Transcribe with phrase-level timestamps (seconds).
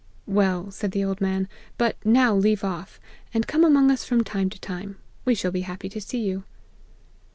[0.25, 1.47] "'Well,' said the old man,
[1.77, 2.99] 'but now leave off,
[3.35, 6.43] and come among us from time to time; we shall be happy to see you.'